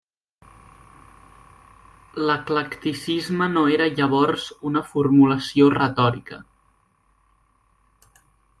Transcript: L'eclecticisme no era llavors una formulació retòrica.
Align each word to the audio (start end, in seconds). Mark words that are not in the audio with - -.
L'eclecticisme 2.29 3.49
no 3.57 3.65
era 3.75 3.89
llavors 3.99 4.47
una 4.71 4.83
formulació 4.95 5.69
retòrica. 5.77 6.41